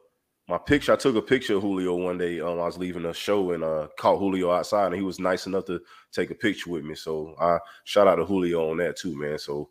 [0.48, 0.92] my picture.
[0.92, 2.40] I took a picture of Julio one day.
[2.40, 5.46] Um, I was leaving a show and uh caught Julio outside, and he was nice
[5.46, 5.80] enough to
[6.12, 6.94] take a picture with me.
[6.94, 9.38] So I shout out to Julio on that too, man.
[9.38, 9.70] So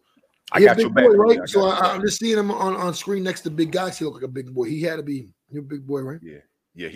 [0.51, 1.39] I Yeah, got big your back, boy, right?
[1.41, 3.97] I So your I, I'm just seeing him on, on screen next to big guys.
[3.99, 4.65] He looked like a big boy.
[4.65, 6.19] He had to be you're a big boy, right?
[6.21, 6.39] yeah,
[6.75, 6.89] yeah.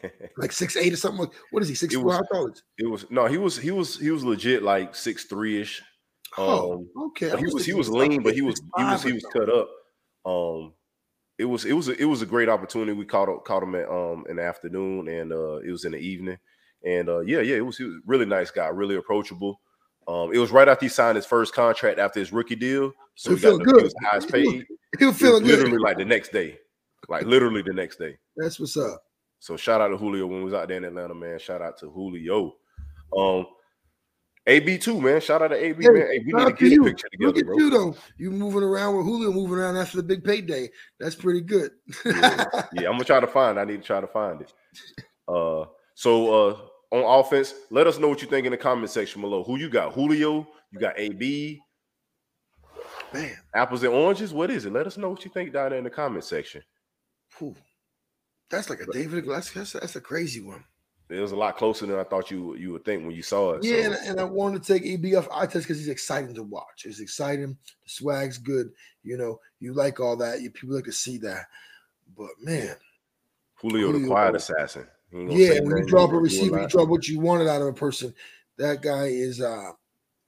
[0.36, 1.28] Like six eight or something.
[1.50, 1.74] What is he?
[1.74, 2.06] Six It four?
[2.08, 2.62] was- How tall is?
[2.78, 5.82] it was no, he was he was he was legit like six three ish.
[6.36, 7.36] Oh, Um, okay.
[7.38, 9.68] He was he was lean, but he was he was he was cut up.
[10.24, 10.74] Um,
[11.38, 12.92] it was it was a, it was a great opportunity.
[12.92, 15.98] We caught caught him at um in the afternoon, and uh it was in the
[15.98, 16.38] evening,
[16.84, 19.60] and uh yeah yeah it was he was a really nice guy, really approachable.
[20.06, 23.30] Um, it was right after he signed his first contract after his rookie deal, so
[23.30, 23.76] He he got the, good.
[23.78, 24.66] he was highest paid.
[24.98, 25.80] He was feeling literally good.
[25.82, 26.58] like the next day,
[27.08, 28.16] like literally the next day.
[28.36, 29.02] That's what's up.
[29.38, 31.38] So shout out to Julio when we was out there in Atlanta, man.
[31.38, 32.56] Shout out to Julio.
[33.16, 33.46] Um,
[34.48, 35.20] AB too, man.
[35.20, 36.06] Shout out to AB, Hey, man.
[36.10, 36.84] Hey, we need to get a you.
[36.84, 37.58] picture Look at bro.
[37.58, 37.96] you though.
[38.16, 40.68] You moving around with Julio moving around after the big payday.
[40.98, 41.70] That's pretty good.
[42.04, 42.44] Yeah.
[42.72, 43.58] Yeah, I'm gonna try to find.
[43.58, 43.60] it.
[43.60, 44.52] I need to try to find it.
[45.28, 46.56] Uh, so uh,
[46.96, 49.44] on offense, let us know what you think in the comment section below.
[49.44, 49.92] Who you got?
[49.92, 50.48] Julio?
[50.72, 51.60] You got AB?
[53.12, 54.32] Man, Apples and oranges?
[54.32, 54.72] What is it?
[54.72, 56.62] Let us know what you think down there in the comment section.
[57.38, 57.54] whew.
[58.50, 59.26] that's like a David.
[59.26, 60.64] That's, that's that's a crazy one.
[61.10, 63.52] It was a lot closer than I thought you you would think when you saw
[63.52, 63.64] it.
[63.64, 66.34] Yeah, so- and, and I wanted to take AB off eye test because he's exciting
[66.34, 66.84] to watch.
[66.84, 67.56] It's exciting.
[67.84, 68.70] The swag's good.
[69.02, 70.42] You know, you like all that.
[70.42, 71.46] You people like to see that.
[72.16, 72.76] But man,
[73.54, 74.08] Julio, the Julio.
[74.08, 74.86] quiet assassin.
[75.10, 77.08] He ain't gonna yeah, when you drop a ain't gonna do receiver, you drop what
[77.08, 78.14] you wanted out of a person.
[78.58, 79.70] That guy is uh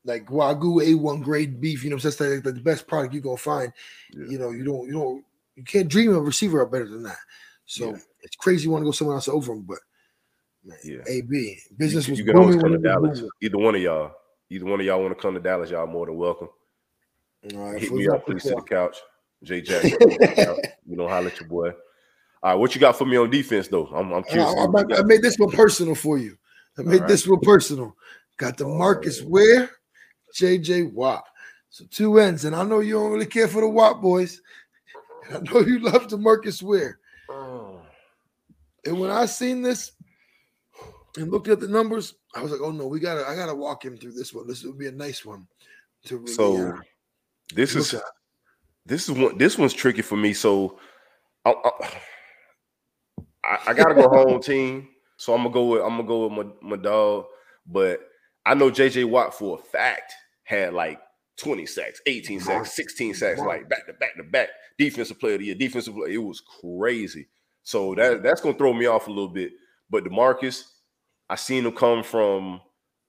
[0.06, 1.84] like Wagyu A1 grade beef.
[1.84, 3.70] You know, that's like the best product you're gonna find.
[4.12, 4.26] Yeah.
[4.30, 5.24] You know, you don't, you don't,
[5.56, 7.18] you can't dream of a receiver up better than that.
[7.66, 7.98] So Yeah.
[8.22, 9.78] it's crazy you want to go somewhere else over him, but
[10.64, 10.98] man, Yeah.
[11.06, 13.32] AB business you, was you can always come to when it was Dallas.
[13.42, 14.12] Either one of y'all.
[14.50, 16.48] Either one of y'all want to come to Dallas, y'all more than welcome.
[17.54, 18.96] All right, Hit me up, please, to the couch.
[19.42, 21.68] J Jack, you know, holla at your boy.
[22.42, 23.86] All right, what you got for me on defense, though?
[23.86, 24.48] I'm, I'm uh, curious.
[24.48, 26.36] I, I- I made this one personal for you.
[26.78, 27.08] I made right.
[27.08, 27.96] this one personal.
[28.36, 29.28] Got Demarcus oh.
[29.28, 29.70] Ware,
[30.34, 31.24] JJ Watt.
[31.70, 34.40] So two ends, and I know you don't really care for the Watt boys.
[35.28, 36.98] And I know you love Demarcus Ware.
[37.28, 37.80] Oh,
[38.84, 39.92] And when I seen this
[41.16, 43.84] and looked at the numbers, I was like, "Oh no, we gotta, I gotta walk
[43.84, 44.46] him through this one.
[44.46, 45.46] This would be a nice one."
[46.06, 46.78] To really, So uh,
[47.54, 48.02] this is at.
[48.86, 49.36] this is one.
[49.38, 50.32] This one's tricky for me.
[50.32, 50.78] So
[51.44, 51.54] I,
[53.44, 54.88] I, I gotta go home team.
[55.16, 57.26] So I'm gonna go with I'm gonna go with my, my dog.
[57.66, 58.00] But
[58.46, 60.12] I know JJ Watt for a fact
[60.44, 61.00] had like
[61.36, 64.48] 20 sacks, 18 sacks, 16 sacks, like back to back to back.
[64.78, 66.08] Defensive player of the year, defensive player.
[66.12, 67.28] It was crazy.
[67.62, 69.52] So that that's gonna throw me off a little bit.
[69.90, 70.64] But Demarcus,
[71.30, 72.60] I seen him come from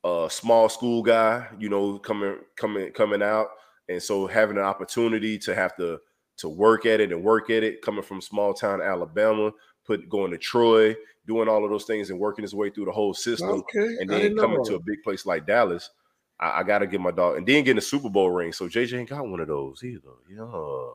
[0.03, 3.47] a small school guy, you know, coming coming coming out,
[3.89, 5.99] and so having an opportunity to have to
[6.37, 9.51] to work at it and work at it, coming from small town Alabama,
[9.85, 12.91] put going to Troy, doing all of those things and working his way through the
[12.91, 15.89] whole system, Okay, and then coming to a big place like Dallas.
[16.39, 18.53] I, I gotta get my dog, and then getting a Super Bowl ring.
[18.53, 20.09] So JJ ain't got one of those either.
[20.29, 20.91] Yeah,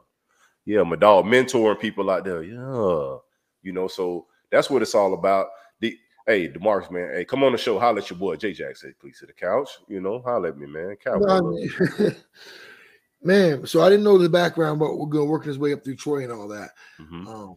[0.64, 2.44] yeah, my dog mentoring people out there.
[2.44, 3.16] Yeah,
[3.62, 5.48] you know, so that's what it's all about.
[6.26, 7.78] Hey, Demarcus, man, hey, come on the show.
[7.78, 8.76] Holler at your boy J Jack.
[8.76, 9.70] Say please to the couch.
[9.86, 10.96] You know, holler at me, man.
[10.96, 11.40] Cowboy No, I
[12.00, 12.16] mean-
[13.22, 15.96] Man, so I didn't know the background, but we're going working his way up through
[15.96, 16.70] Troy and all that.
[16.98, 17.26] Mhm.
[17.26, 17.56] Um,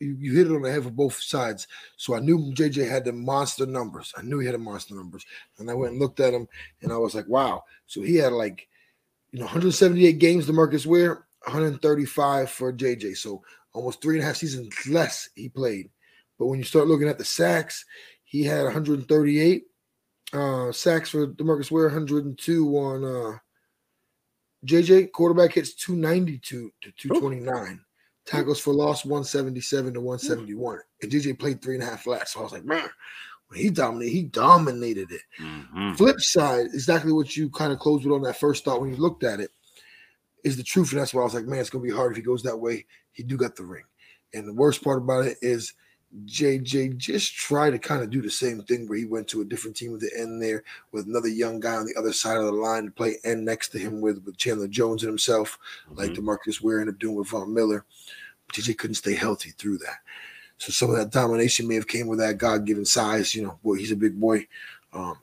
[0.00, 1.66] you, you hit it on the head for both sides.
[1.96, 4.14] So I knew JJ had the monster numbers.
[4.16, 5.26] I knew he had the monster numbers.
[5.58, 6.46] And I went and looked at him
[6.82, 7.64] and I was like, wow.
[7.86, 8.68] So he had like,
[9.32, 13.16] you know, 178 games to Marcus Ware, 135 for JJ.
[13.16, 15.90] So almost three and a half seasons less he played.
[16.38, 17.84] But when you start looking at the sacks,
[18.24, 19.64] he had 138
[20.32, 23.38] uh, sacks for Demarcus Ware, 102 on uh,
[24.66, 25.12] JJ.
[25.12, 27.80] Quarterback hits 292 to 229.
[28.26, 30.78] Tackles for loss 177 to 171.
[31.02, 32.32] And JJ played three and a half less.
[32.32, 32.88] So I was like, man,
[33.48, 35.22] When he dominated, he dominated it.
[35.40, 35.96] Mhm.
[35.96, 38.96] Flip side, exactly what you kind of closed with on that first thought when you
[38.96, 39.50] looked at it,
[40.44, 40.92] is the truth.
[40.92, 42.58] And that's why I was like, man, it's gonna be hard if he goes that
[42.58, 42.84] way.
[43.12, 43.84] He do got the ring.
[44.34, 45.72] And the worst part about it is
[46.24, 49.44] JJ just tried to kind of do the same thing where he went to a
[49.44, 52.46] different team at the end there with another young guy on the other side of
[52.46, 55.58] the line to play end next to him with, with Chandler Jones and himself,
[55.90, 56.16] like Mhm.
[56.16, 57.84] Demarcus Ware ended up doing with Von Miller.
[58.46, 59.98] But JJ couldn't stay healthy through that.
[60.56, 63.34] So some of that domination may have came with that God-given size.
[63.34, 64.46] You know, boy, he's a big boy.
[64.92, 65.18] Um,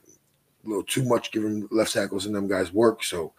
[0.64, 3.02] a little too much giving left tackles and them guys work.
[3.04, 3.32] So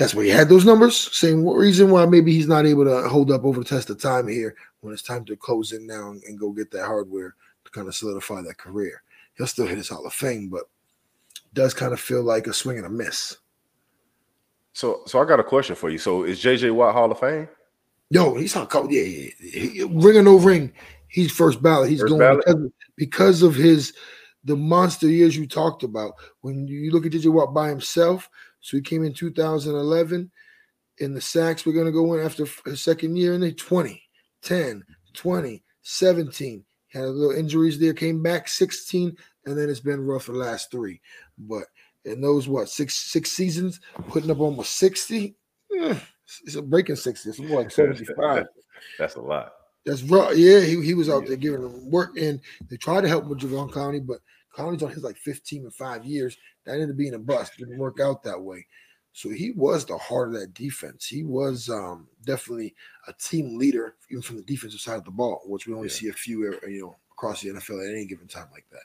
[0.00, 1.14] that's why he had those numbers.
[1.14, 4.26] Same reason why maybe he's not able to hold up over the test of time
[4.26, 7.34] here when it's time to close in now and, and go get that hardware
[7.66, 9.02] to kind of solidify that career.
[9.36, 10.62] He'll still hit his Hall of Fame, but
[11.52, 13.36] does kind of feel like a swing and a miss.
[14.72, 15.98] So, so I got a question for you.
[15.98, 17.46] So, is JJ Watt Hall of Fame?
[18.08, 18.90] Yo, he's on call.
[18.90, 19.84] Yeah, yeah, yeah.
[19.90, 20.72] Ring or no ring,
[21.08, 21.90] he's first ballot.
[21.90, 22.44] He's First going ballot?
[22.46, 23.92] because, because of his
[24.44, 26.14] the monster years you talked about.
[26.40, 28.30] When you look at JJ Watt by himself,
[28.60, 30.30] so he came in 2011
[30.98, 31.64] in the sacks.
[31.64, 34.02] We're gonna go in after his second year in the 20,
[34.42, 36.64] 10, 20, 17.
[36.92, 40.38] Had a little injuries there, came back 16, and then it's been rough for the
[40.38, 41.00] last three.
[41.38, 41.64] But
[42.04, 45.36] in those what six six seasons, putting up almost 60.
[45.78, 45.98] eh,
[46.44, 47.28] it's a breaking 60.
[47.28, 48.46] It's more like 75.
[48.98, 49.52] That's a lot.
[49.86, 50.36] That's right.
[50.36, 51.28] Yeah, he, he was out Yeah.
[51.28, 54.18] there giving them work, and they tried to help with Jadeveon Clowney, but
[54.56, 56.36] Clowney's on his like 15 and five years.
[56.64, 57.56] That ended up being a bust.
[57.56, 58.66] Didn't work out that way.
[59.12, 61.06] So he was the heart of that defense.
[61.06, 62.74] He was um, definitely
[63.08, 65.94] a team leader, even from the defensive side of the ball, which we only Yeah.
[65.94, 68.84] see a few, uh, you know, across the NFL at any given time like that.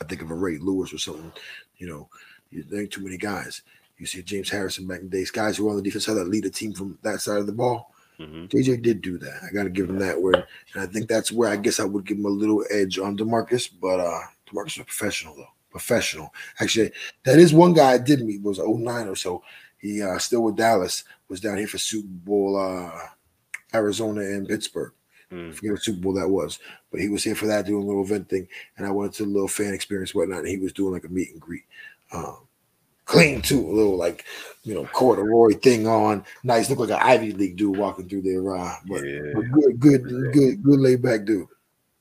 [0.00, 1.32] I think of a Ray Lewis or something.
[1.78, 2.10] You know,
[2.50, 3.62] you- there ain't too many guys.
[3.96, 6.14] You see James Harrison back in the days, guys who were on the defense side
[6.14, 7.93] that lead a team from that side of the ball.
[8.18, 8.48] Mhm.
[8.48, 9.40] JJ did do that.
[9.42, 11.84] I got to give him that word, and I think that's where I guess I
[11.84, 13.68] would give him a little edge on Demarcus.
[13.80, 16.32] But uh Demarcus was a professional though, professional.
[16.60, 16.92] Actually,
[17.24, 19.42] that is one guy I did meet was 09 or so.
[19.78, 22.92] He uh still with Dallas was down here for Super Bowl uh
[23.74, 24.92] Arizona and Pittsburgh.
[25.30, 25.54] I Mm.
[25.54, 26.60] forget what Super Bowl that was,
[26.92, 28.46] but he was here for that doing a little event thing,
[28.76, 31.08] and I went to a little fan experience whatnot, and he was doing like a
[31.08, 31.64] meet and greet.
[32.12, 32.46] Um,
[33.04, 34.24] clean too, a little like
[34.62, 38.42] you know corduroy thing on, nice, look like an Ivy League dude walking through there.
[38.42, 39.32] But, Yeah.
[39.34, 41.48] but good, good, good, good laid back dude.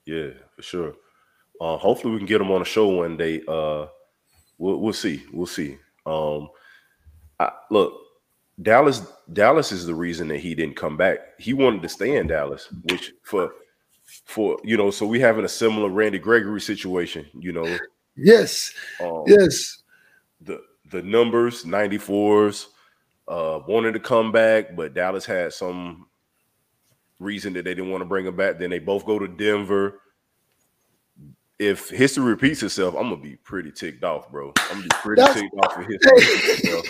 [0.06, 0.94] Yeah, for sure.
[1.62, 3.42] Uh, hopefully we can get him on a show one day.
[3.48, 3.88] Uh,
[4.58, 5.24] we'll we'll see.
[5.32, 5.78] We'll see.
[6.06, 6.50] Um,
[7.40, 7.94] I, look,
[8.62, 9.02] Dallas.
[9.32, 11.20] Dallas is the reason that he didn't come back.
[11.40, 13.54] He wanted to stay in Dallas, which for
[14.26, 14.92] for you know.
[14.92, 17.26] So we having a similar Randy Gregory situation.
[17.34, 17.78] You know,
[18.16, 19.82] Yes, um, yes,
[20.42, 22.68] the the numbers 94s
[23.28, 26.08] uh wanted to come back but dallas had some
[27.20, 30.02] reason that they didn't want to bring him back then they both go to denver
[31.60, 35.22] if history repeats itself i'm gonna be pretty ticked off bro i'm gonna be pretty
[35.22, 36.82] That's- ticked off for history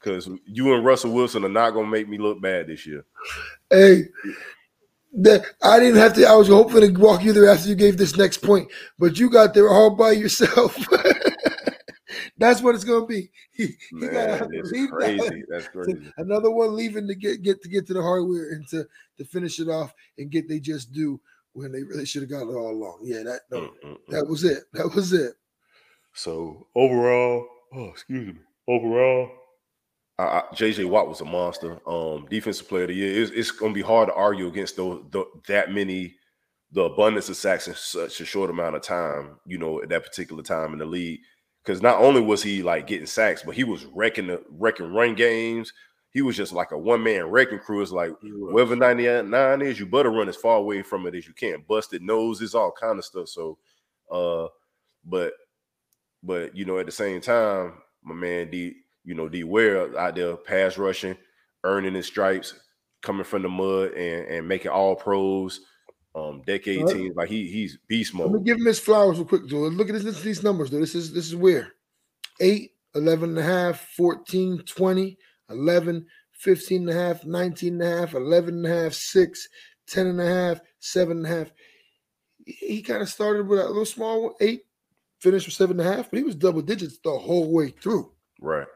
[0.00, 3.04] because you and russell wilson are not gonna make me look bad this year
[3.70, 4.04] Hey,
[5.12, 6.24] that I didn't have to.
[6.26, 9.30] I was hoping to walk you there after you gave this next point, but you
[9.30, 10.76] got there all by yourself.
[12.40, 13.30] That's what it's gonna be.
[13.52, 17.68] He, gotta Man, leave crazy that's to- crazy another one leaving to get get to
[17.68, 18.86] get to the hardware and to
[19.18, 21.20] to finish it off and get they just do
[21.52, 23.00] when they really should have got it all along.
[23.02, 23.70] Yeah, that no,
[24.08, 24.64] that was it.
[24.72, 25.34] That was it.
[26.14, 29.30] So overall, oh excuse me, overall,
[30.18, 31.78] I, I, JJ Watt was a monster.
[31.86, 33.22] Um, defensive player of the year.
[33.22, 36.14] It's, it's going to be hard to argue against those the, that many,
[36.72, 39.36] the abundance of sacks in such a short amount of time.
[39.46, 41.20] You know, at that particular time in the league,
[41.62, 45.14] because not only was he like getting sacks, but he was wrecking the wrecking run
[45.14, 45.72] games.
[46.12, 47.82] He was just like a one man wrecking crew.
[47.82, 51.34] It's like wherever 99 is, you better run as far away from it as you
[51.34, 51.64] can.
[51.68, 53.28] Busted noses, all kind of stuff.
[53.28, 53.58] So,
[54.10, 54.48] uh,
[55.04, 55.34] but
[56.22, 60.14] but you know, at the same time, my man D, you know, D Ware out
[60.14, 61.16] there pass rushing,
[61.64, 62.54] earning his stripes,
[63.02, 65.60] coming from the mud and and making all pros,
[66.14, 66.94] um, decade Right.
[66.96, 67.16] teams.
[67.16, 68.32] Like he he's beast mode.
[68.32, 69.58] Let me give him his flowers real quick, Joe.
[69.68, 70.80] Look at this, this- these numbers, though.
[70.80, 71.72] This is this is where
[72.40, 75.18] 8, 11 and a half, 14, 20,
[75.50, 79.48] 11, 15 and a half, 19 and a half, 11 and a half, 6,
[79.86, 81.52] 10 and a half, 7 and a half.
[82.46, 84.62] He, kind of started with a little small one, 8,
[85.20, 88.12] finished with 7 and a half, but he was double digits the whole way through.
[88.40, 88.66] Right.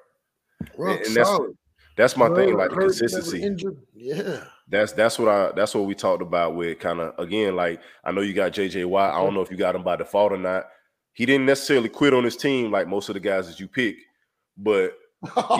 [0.76, 1.56] Rock And that's solid.
[1.96, 3.56] That's my thing, like the consistency.
[3.94, 4.44] Yeah.
[4.68, 8.12] That's that's what I that's what we talked about with kind of again like I
[8.12, 9.14] know you got JJ Watt.
[9.14, 10.64] I don't know if you got him by default or not.
[11.12, 13.96] He didn't necessarily quit on his team like most of the guys that you pick,
[14.56, 14.94] but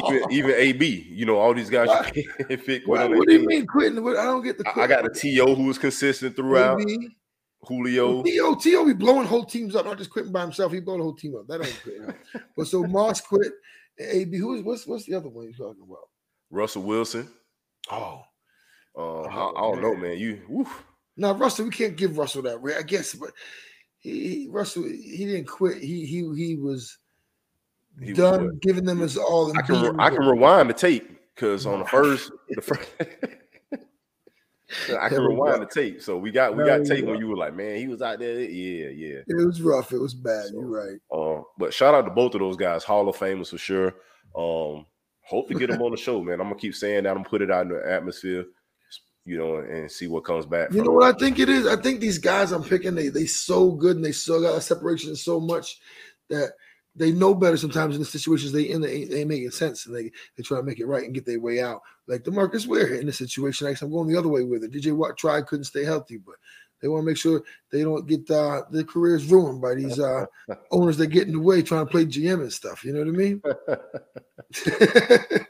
[0.07, 2.17] even, even AB, you know, all these guys What?
[2.17, 3.47] you pick, quit what, on their what do you team.
[3.47, 3.99] mean quitting?
[3.99, 6.79] I don't get the I, I got the TO who was consistent throughout.
[6.79, 7.17] Maybe.
[7.63, 8.23] Julio.
[8.23, 8.55] T.O.
[8.57, 8.85] T.O.
[8.85, 10.73] be blowing whole teams up, not just quitting by himself.
[10.73, 11.47] He blowing the whole team up.
[11.47, 12.15] That ain't quitting.
[12.57, 13.53] but so Moss quit.
[13.99, 16.09] AB, who's what's what's the other one you're talking about?
[16.55, 17.29] Russell Wilson.
[17.91, 18.23] Oh,
[18.97, 20.17] uh, I, I, don't know, man.
[20.17, 20.85] You, woof.
[21.17, 22.61] now Russell, we can't give Russell that.
[22.79, 23.31] I guess, but
[23.99, 25.83] he, Russell, he didn't quit.
[25.83, 26.99] He he he was
[28.01, 29.57] he done was giving them his all.
[29.57, 32.89] I can I can rewind the tape because on the first the first.
[34.99, 36.01] I can rewind the tape.
[36.03, 38.41] So we got we got tape when you were like, man, he was out there.
[38.41, 39.21] Yeah, yeah.
[39.27, 39.93] It was rough.
[39.93, 40.47] It was bad.
[40.47, 40.99] So, You're right.
[41.13, 43.95] Um, but shout out to both of those guys, Hall of Famers for sure.
[44.37, 44.87] Um,
[45.27, 46.41] hope to get them on the show, man.
[46.41, 47.11] I'm gonna keep saying that.
[47.11, 48.45] I'm gonna put it out in the atmosphere,
[49.25, 50.73] you know, and see what comes back.
[50.73, 51.67] You know what I think it is?
[51.67, 54.61] I think these guys I'm picking, they they so good and they so got a
[54.61, 55.81] separation so much
[56.29, 56.53] that
[56.97, 60.13] they know better sometimes in the situations they in they, they making sense and they
[60.37, 61.81] they try to make it right and get their way out.
[62.07, 64.73] Like Demarcus Ware in the situation, like I'm going the other way with it.
[64.73, 66.37] DJ Watt tried, couldn't stay healthy, but
[66.85, 67.43] they want to make sure
[67.73, 70.27] they don't get uh, their careers ruined by these uh,
[70.71, 72.85] owners that get in the way trying to play GM and stuff.
[72.85, 73.41] You know what I mean?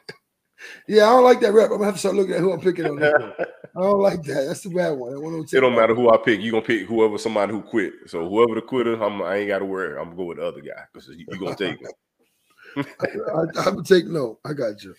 [0.86, 1.72] yeah, I don't like that rep.
[1.72, 3.02] I'm gonna have to start looking at who I'm picking on.
[3.02, 4.44] I don't like that.
[4.46, 5.14] That's the bad one.
[5.14, 6.40] It don't matter who I pick.
[6.40, 7.94] You're gonna pick whoever somebody who quit.
[8.06, 9.98] So whoever the quitter, I'm, I ain't got to worry.
[9.98, 11.90] I'm gonna go with the other guy because you, you gonna take him.
[12.76, 14.38] I, I, I'm gonna take no.
[14.44, 14.94] I got you.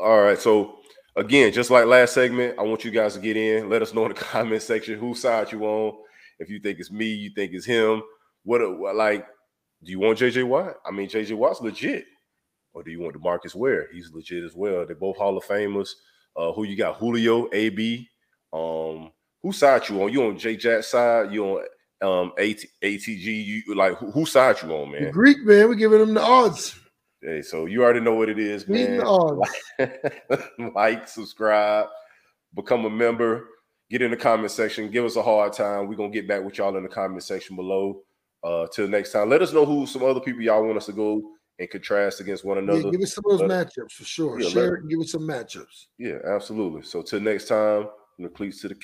[0.00, 0.38] All right.
[0.38, 0.78] So
[1.16, 3.68] again, just like last segment, I want you guys to get in.
[3.68, 5.96] Let us know in the comment section whose side you on.
[6.38, 8.02] If you think it's me, you think it's him.
[8.44, 8.60] What
[8.94, 9.26] like?
[9.82, 10.76] Do you want JJ Watt?
[10.86, 12.04] I mean, JJ Watt's legit.
[12.72, 13.88] Or do you want Demarcus Ware?
[13.92, 14.84] He's legit as well.
[14.84, 15.90] They're both Hall of Famers.
[16.36, 16.96] Uh, who you got?
[16.96, 18.06] Julio, AB.
[18.52, 19.10] Um,
[19.42, 20.12] whose side you on?
[20.12, 21.32] You on J Jack's side?
[21.32, 21.64] You on
[22.02, 23.62] um AT, ATG?
[23.66, 25.04] You like who, side you on, man?
[25.04, 26.78] The Greek man, we're giving him the odds.
[27.26, 29.00] Hey, so you already know what it is, man.
[30.76, 31.88] like, subscribe,
[32.54, 33.48] become a member,
[33.90, 35.88] get in the comment section, give us a hard time.
[35.88, 38.02] We're gonna get back with y'all in the comment section below.
[38.44, 39.28] Uh till next time.
[39.28, 41.20] Let us know who some other people y'all want us to go
[41.58, 42.82] and contrast against one another.
[42.82, 44.40] Yeah, give us some of those matchups for sure.
[44.40, 45.86] Yeah, Share it and give us some matchups.
[45.98, 46.82] Yeah, absolutely.
[46.82, 47.88] So till next time,
[48.20, 48.76] the cleats to the